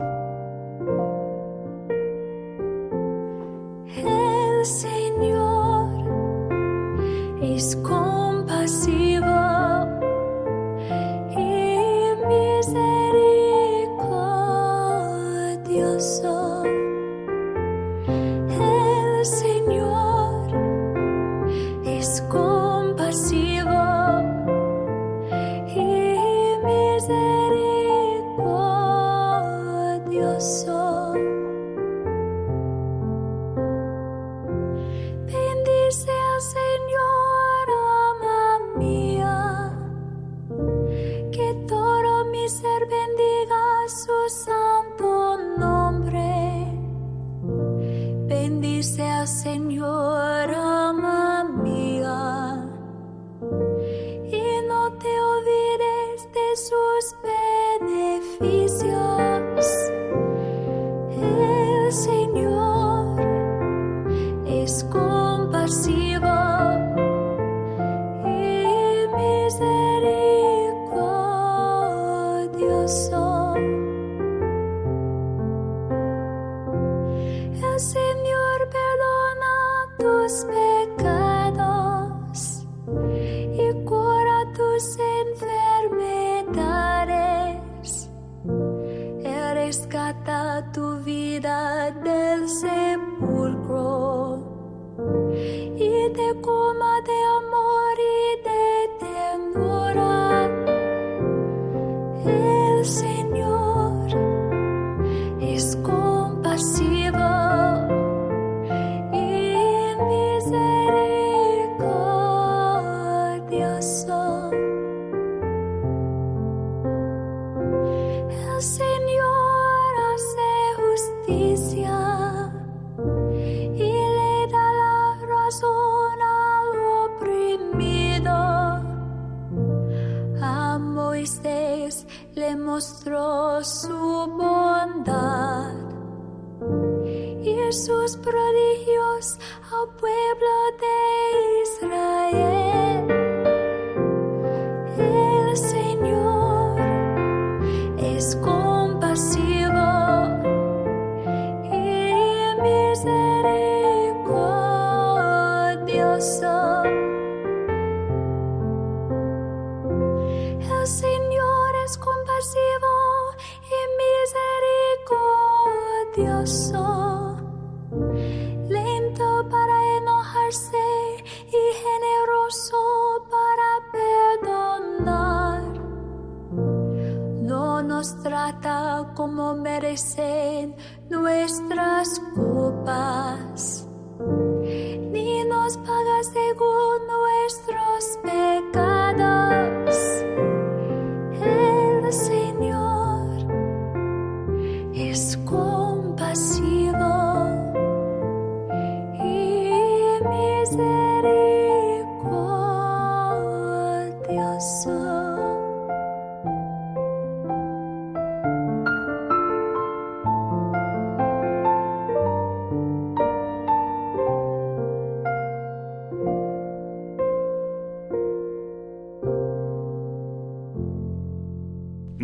[3.96, 5.82] El Señor
[7.42, 7.74] es
[8.62, 9.01] así.
[49.42, 49.91] Señor.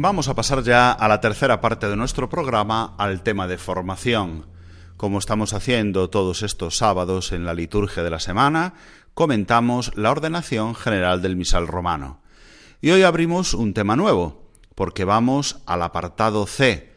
[0.09, 4.47] Vamos a pasar ya a la tercera parte de nuestro programa, al tema de formación.
[4.97, 8.73] Como estamos haciendo todos estos sábados en la liturgia de la semana,
[9.13, 12.23] comentamos la ordenación general del misal romano.
[12.81, 16.91] Y hoy abrimos un tema nuevo, porque vamos al apartado C,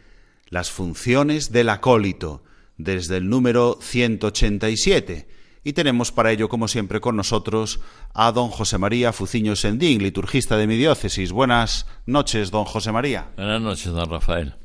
[0.47, 2.45] las funciones del acólito,
[2.77, 5.27] desde el número 187.
[5.63, 7.81] Y tenemos para ello, como siempre, con nosotros
[8.13, 11.31] a don José María Fuciño Sendín, liturgista de mi diócesis.
[11.31, 13.29] Buenas noches, don José María.
[13.35, 14.55] Buenas noches, don Rafael.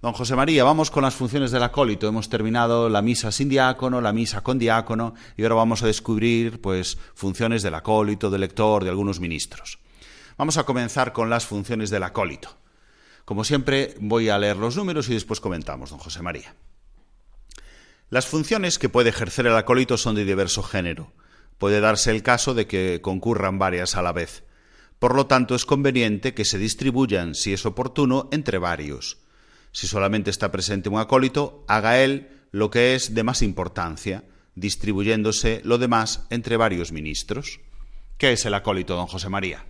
[0.00, 2.08] Don José María, vamos con las funciones del acólito.
[2.08, 6.62] Hemos terminado la misa sin diácono, la misa con diácono, y ahora vamos a descubrir,
[6.62, 9.78] pues, funciones del acólito, del lector, de algunos ministros.
[10.38, 12.56] Vamos a comenzar con las funciones del acólito.
[13.26, 16.54] Como siempre, voy a leer los números y después comentamos, don José María.
[18.12, 21.14] Las funciones que puede ejercer el acólito son de diverso género.
[21.56, 24.44] Puede darse el caso de que concurran varias a la vez.
[24.98, 29.16] Por lo tanto, es conveniente que se distribuyan, si es oportuno, entre varios.
[29.70, 34.24] Si solamente está presente un acólito, haga él lo que es de más importancia,
[34.56, 37.60] distribuyéndose lo demás entre varios ministros.
[38.18, 39.64] ¿Qué es el acólito, don José María?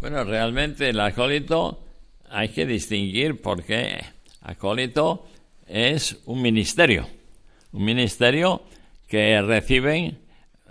[0.00, 1.84] Bueno, realmente el acólito
[2.30, 4.04] hay que distinguir porque
[4.42, 5.26] acólito
[5.66, 7.08] es un ministerio,
[7.72, 8.62] un ministerio
[9.06, 10.18] que reciben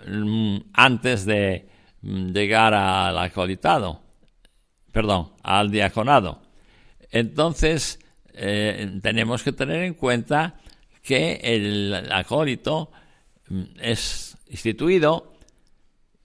[0.06, 1.68] mm, antes de
[2.02, 4.00] mm, llegar al acolitado,
[4.92, 6.40] perdón, al diaconado.
[7.10, 7.98] Entonces,
[8.34, 10.60] eh, tenemos que tener en cuenta
[11.02, 12.90] que el acólito
[13.48, 15.37] mm, es instituido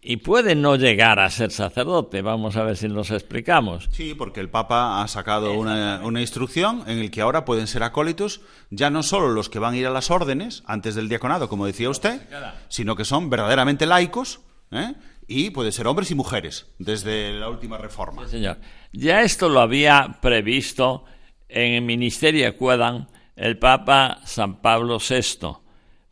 [0.03, 2.21] y puede no llegar a ser sacerdote.
[2.21, 3.89] Vamos a ver si nos explicamos.
[3.91, 7.83] Sí, porque el Papa ha sacado una, una instrucción en el que ahora pueden ser
[7.83, 11.47] acólitos ya no solo los que van a ir a las órdenes antes del diaconado,
[11.47, 12.21] como decía usted,
[12.67, 14.41] sino que son verdaderamente laicos
[14.71, 14.93] ¿eh?
[15.27, 18.27] y pueden ser hombres y mujeres desde la última reforma.
[18.27, 18.57] Señor,
[18.91, 21.05] ya esto lo había previsto
[21.47, 25.57] en el Ministerio Quedan el Papa San Pablo VI,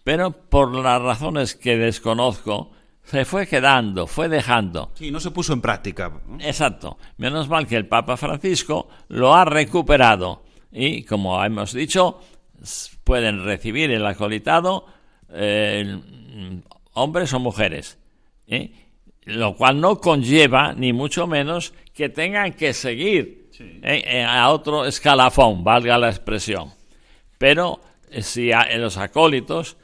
[0.04, 2.72] pero por las razones que desconozco,
[3.04, 4.92] se fue quedando, fue dejando.
[4.96, 6.12] Sí, no se puso en práctica.
[6.40, 6.98] Exacto.
[7.18, 10.44] Menos mal que el Papa Francisco lo ha recuperado.
[10.72, 12.22] Y, como hemos dicho,
[13.04, 14.86] pueden recibir el acolitado
[15.34, 16.00] eh,
[16.94, 17.98] hombres o mujeres.
[18.48, 18.72] ¿eh?
[19.26, 24.04] Lo cual no conlleva, ni mucho menos, que tengan que seguir ¿eh?
[24.06, 26.72] Eh, a otro escalafón, valga la expresión.
[27.38, 27.82] Pero
[28.22, 29.76] si a- los acólitos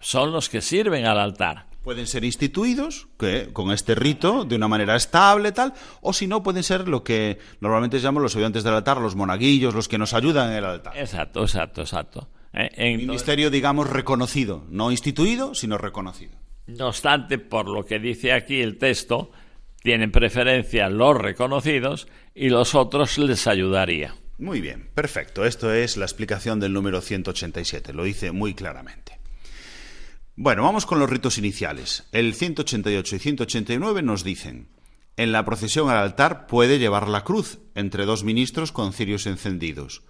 [0.00, 1.66] son los que sirven al altar.
[1.84, 6.42] Pueden ser instituidos que, con este rito de una manera estable, tal, o si no,
[6.42, 10.14] pueden ser lo que normalmente llamamos los ayudantes del altar, los monaguillos, los que nos
[10.14, 10.96] ayudan en el altar.
[10.96, 12.28] Exacto, exacto, exacto.
[12.54, 16.32] Eh, entonces- Ministerio, digamos, reconocido, no instituido, sino reconocido.
[16.66, 19.30] No obstante, por lo que dice aquí el texto,
[19.82, 24.14] tienen preferencia los reconocidos y los otros les ayudaría.
[24.38, 25.44] Muy bien, perfecto.
[25.44, 29.20] Esto es la explicación del número 187, lo dice muy claramente.
[30.36, 32.08] Bueno, vamos con los ritos iniciales.
[32.10, 34.66] El 188 y 189 nos dicen,
[35.16, 40.02] en la procesión al altar puede llevar la cruz entre dos ministros con cirios encendidos.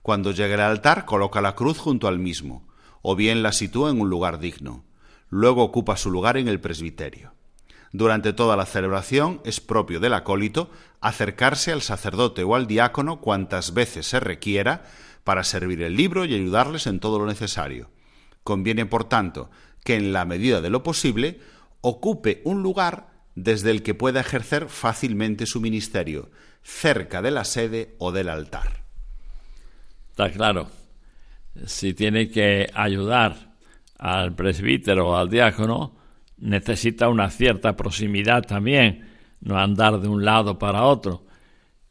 [0.00, 2.68] Cuando llegue al altar, coloca la cruz junto al mismo,
[3.02, 4.84] o bien la sitúa en un lugar digno.
[5.30, 7.34] Luego ocupa su lugar en el presbiterio.
[7.90, 10.70] Durante toda la celebración es propio del acólito
[11.00, 14.84] acercarse al sacerdote o al diácono cuantas veces se requiera
[15.24, 17.90] para servir el libro y ayudarles en todo lo necesario.
[18.44, 19.50] Conviene, por tanto,
[19.84, 21.40] que en la medida de lo posible
[21.80, 26.30] ocupe un lugar desde el que pueda ejercer fácilmente su ministerio,
[26.62, 28.84] cerca de la sede o del altar.
[30.10, 30.70] Está claro.
[31.66, 33.54] Si tiene que ayudar
[33.98, 35.96] al presbítero o al diácono,
[36.38, 39.08] necesita una cierta proximidad también,
[39.40, 41.24] no andar de un lado para otro.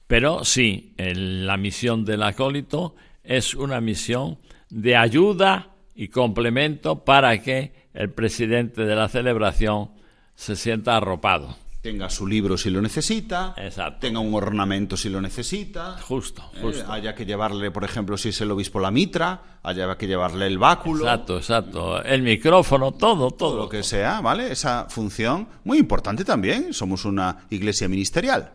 [0.08, 4.40] Pero sí, la misión del acólito es una misión
[4.70, 9.92] de ayuda y complemento para que el presidente de la celebración
[10.36, 11.58] se sienta arropado.
[11.82, 14.02] Tenga su libro si lo necesita, Exacto.
[14.02, 16.92] tenga un ornamento si lo necesita, Justo, Eh, justo.
[16.92, 20.60] haya que llevarle, por ejemplo, si es el obispo la mitra, haya que llevarle el
[20.60, 22.04] báculo, Exacto, exacto.
[22.04, 23.32] El micrófono, todo, todo.
[23.32, 24.52] todo lo que sea, ¿vale?
[24.52, 26.72] Esa función muy importante también.
[26.72, 28.54] Somos una iglesia ministerial.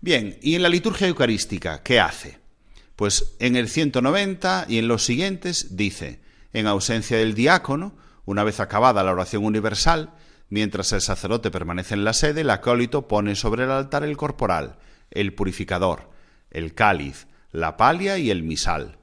[0.00, 2.40] Bien, y en la liturgia eucarística, ¿qué hace?
[2.96, 6.20] Pues en el 190 y en los siguientes dice,
[6.52, 7.94] en ausencia del diácono,
[8.24, 10.10] una vez acabada la oración universal,
[10.48, 14.76] mientras el sacerdote permanece en la sede, el acólito pone sobre el altar el corporal,
[15.10, 16.10] el purificador,
[16.50, 18.98] el cáliz, la palia y el misal.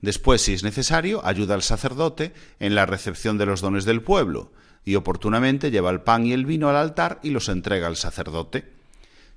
[0.00, 4.52] Después, si es necesario, ayuda al sacerdote en la recepción de los dones del pueblo,
[4.84, 8.72] y oportunamente lleva el pan y el vino al altar y los entrega al sacerdote.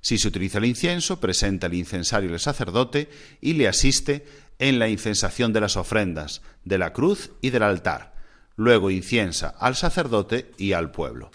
[0.00, 3.10] Si se utiliza el incienso, presenta el incensario al sacerdote
[3.40, 4.24] y le asiste
[4.58, 8.11] en la incensación de las ofrendas, de la cruz y del altar.
[8.56, 11.30] Luego inciensa al sacerdote y al pueblo.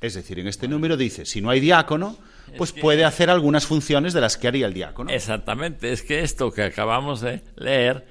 [0.00, 2.16] Es decir, en este número dice, si no hay diácono,
[2.56, 5.10] pues puede hacer algunas funciones de las que haría el diácono.
[5.10, 8.06] Exactamente, es que esto que acabamos de leer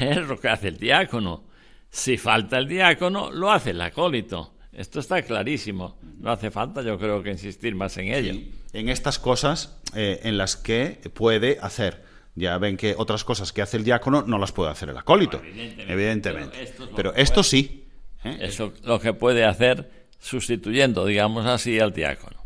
[0.00, 1.44] es lo que hace el diácono.
[1.90, 4.54] Si falta el diácono, lo hace el acólito.
[4.72, 5.98] Esto está clarísimo.
[6.18, 8.34] No hace falta, yo creo que insistir más en ello.
[8.74, 12.04] en estas cosas eh, en las que puede hacer.
[12.36, 15.38] Ya ven que otras cosas que hace el diácono no las puede hacer el acólito.
[15.38, 15.92] evidentemente.
[15.92, 16.56] evidentemente.
[16.58, 17.42] Pero esto Pero puede.
[17.44, 17.88] sí.
[18.24, 18.38] ¿eh?
[18.42, 22.36] Eso lo que puede hacer sustituyendo, digamos así, al diácono.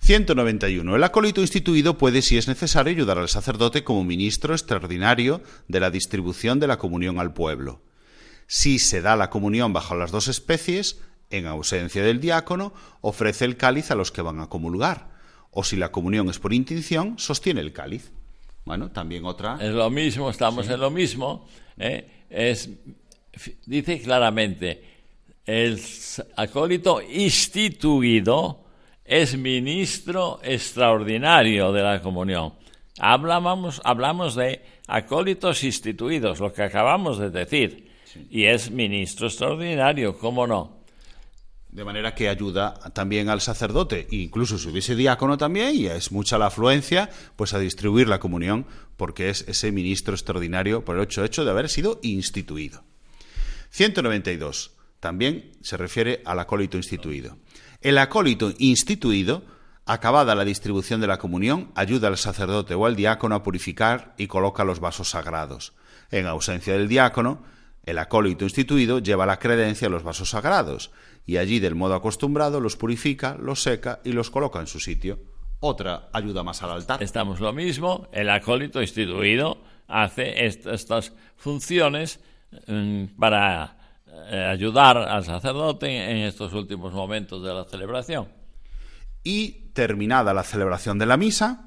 [0.00, 0.94] 191.
[0.96, 5.90] El acólito instituido puede, si es necesario, ayudar al sacerdote como ministro extraordinario de la
[5.90, 7.82] distribución de la comunión al pueblo.
[8.46, 11.00] Si se da la comunión bajo las dos especies,
[11.30, 15.10] en ausencia del diácono, ofrece el cáliz a los que van a comulgar.
[15.50, 18.12] O si la comunión es por intinción, sostiene el cáliz.
[18.66, 19.58] Bueno, también otra.
[19.60, 21.46] Es lo mismo, estamos en lo mismo.
[21.78, 22.24] ¿eh?
[22.28, 22.68] Es,
[23.64, 24.82] dice claramente,
[25.46, 25.80] el
[26.34, 28.64] acólito instituido
[29.04, 32.54] es ministro extraordinario de la comunión.
[32.98, 37.88] Hablamos, hablamos de acólitos instituidos, lo que acabamos de decir.
[38.30, 40.78] Y es ministro extraordinario, ¿cómo no?
[41.76, 46.38] De manera que ayuda también al sacerdote, incluso si hubiese diácono también, y es mucha
[46.38, 48.64] la afluencia, pues a distribuir la comunión,
[48.96, 52.82] porque es ese ministro extraordinario por el hecho, hecho de haber sido instituido.
[53.68, 54.70] 192.
[55.00, 57.36] También se refiere al acólito instituido.
[57.82, 59.44] El acólito instituido,
[59.84, 64.28] acabada la distribución de la comunión, ayuda al sacerdote o al diácono a purificar y
[64.28, 65.74] coloca los vasos sagrados.
[66.10, 67.44] En ausencia del diácono,
[67.84, 70.90] el acólito instituido lleva la credencia a los vasos sagrados
[71.26, 75.18] y allí del modo acostumbrado los purifica, los seca y los coloca en su sitio.
[75.60, 77.02] Otra ayuda más al altar.
[77.02, 79.58] Estamos lo mismo, el acólito instituido
[79.88, 82.20] hace est- estas funciones
[82.68, 83.76] mm, para
[84.30, 88.28] eh, ayudar al sacerdote en estos últimos momentos de la celebración.
[89.24, 91.65] Y terminada la celebración de la misa,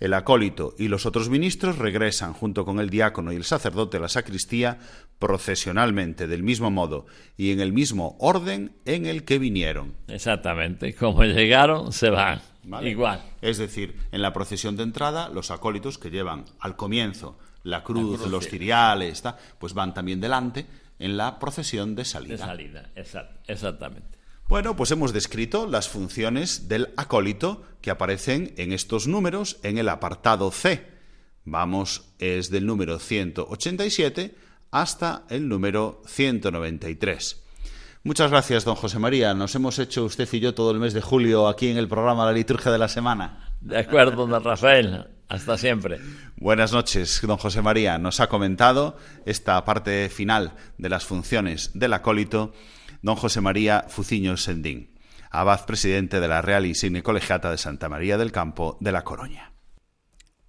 [0.00, 4.00] el acólito y los otros ministros regresan junto con el diácono y el sacerdote a
[4.00, 4.78] la sacristía
[5.18, 9.94] procesionalmente del mismo modo y en el mismo orden en el que vinieron.
[10.08, 12.40] Exactamente, como llegaron, se van.
[12.64, 12.90] ¿vale?
[12.90, 13.22] Igual.
[13.40, 18.18] Es decir, en la procesión de entrada, los acólitos que llevan al comienzo la cruz,
[18.20, 18.50] cruz, los sí.
[18.52, 19.22] ciriales,
[19.58, 20.66] pues van también delante
[20.98, 22.36] en la procesión de salida.
[22.36, 24.18] De salida, exact- exactamente.
[24.50, 29.88] Bueno, pues hemos descrito las funciones del acólito que aparecen en estos números en el
[29.88, 30.88] apartado C.
[31.44, 34.34] Vamos, es del número 187
[34.72, 37.44] hasta el número 193.
[38.02, 39.34] Muchas gracias, don José María.
[39.34, 42.26] Nos hemos hecho usted y yo todo el mes de julio aquí en el programa
[42.26, 43.52] La Liturgia de la Semana.
[43.60, 45.06] De acuerdo, don Rafael.
[45.28, 46.00] Hasta siempre.
[46.34, 47.98] Buenas noches, don José María.
[47.98, 48.96] Nos ha comentado
[49.26, 52.52] esta parte final de las funciones del acólito
[53.02, 54.90] don José María Fuciño Sendín,
[55.30, 59.49] abad presidente de la Real Insigne Colegiata de Santa María del Campo de la Coroña.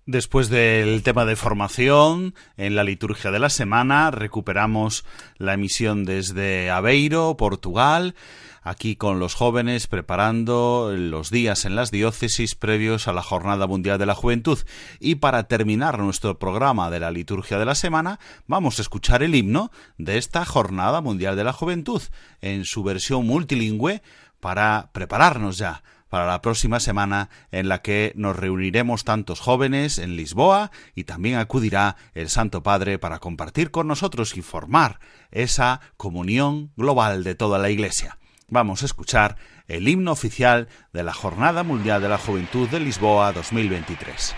[0.08, 5.06] Después del tema de formación, en la liturgia de la semana recuperamos
[5.38, 8.16] la emisión desde Aveiro, Portugal,
[8.64, 13.99] aquí con los jóvenes preparando los días en las diócesis previos a la Jornada Mundial
[13.99, 14.58] de la Juventud.
[14.99, 19.36] Y para terminar nuestro programa de la liturgia de la semana, vamos a escuchar el
[19.36, 22.02] himno de esta Jornada Mundial de la Juventud
[22.41, 24.02] en su versión multilingüe
[24.39, 30.18] para prepararnos ya para la próxima semana en la que nos reuniremos tantos jóvenes en
[30.18, 34.99] Lisboa y también acudirá el Santo Padre para compartir con nosotros y formar
[35.32, 38.18] esa comunión global de toda la Iglesia.
[38.49, 39.38] Vamos a escuchar
[39.70, 44.36] el himno oficial de la Jornada Mundial de la Juventud de Lisboa 2023.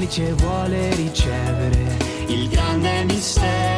[0.00, 1.96] Semplice vuole ricevere
[2.28, 3.69] il grande mistero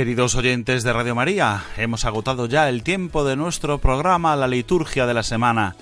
[0.00, 5.04] Queridos oyentes de Radio María, hemos agotado ya el tiempo de nuestro programa La Liturgia
[5.04, 5.76] de la Semana.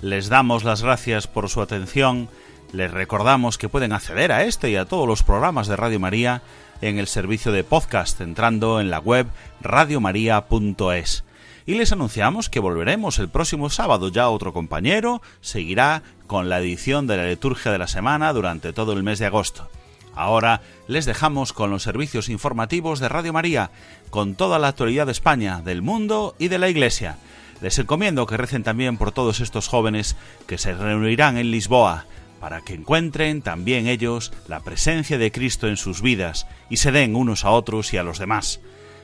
[0.00, 2.28] Les damos las gracias por su atención.
[2.72, 6.42] Les recordamos que pueden acceder a este y a todos los programas de Radio María
[6.80, 9.26] en el servicio de podcast entrando en la web
[9.60, 11.24] radiomaria.es.
[11.66, 14.10] Y les anunciamos que volveremos el próximo sábado.
[14.10, 18.92] Ya otro compañero seguirá con la edición de la liturgia de la semana durante todo
[18.92, 19.68] el mes de agosto.
[20.16, 23.70] Ahora les dejamos con los servicios informativos de Radio María,
[24.08, 27.18] con toda la actualidad de España, del mundo y de la Iglesia.
[27.60, 32.06] Les encomiendo que recen también por todos estos jóvenes que se reunirán en Lisboa,
[32.40, 37.14] para que encuentren también ellos la presencia de Cristo en sus vidas y se den
[37.14, 38.60] unos a otros y a los demás.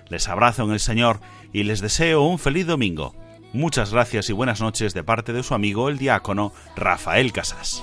[0.09, 1.21] Les abrazo en el Señor
[1.53, 3.15] y les deseo un feliz domingo.
[3.53, 7.83] Muchas gracias y buenas noches de parte de su amigo el diácono Rafael Casas.